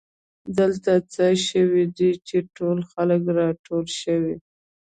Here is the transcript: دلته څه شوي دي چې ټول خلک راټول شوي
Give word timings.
دلته 0.57 0.91
څه 1.13 1.25
شوي 1.47 1.85
دي 1.97 2.11
چې 2.27 2.37
ټول 2.55 2.77
خلک 2.91 3.21
راټول 3.39 3.85
شوي 4.01 4.35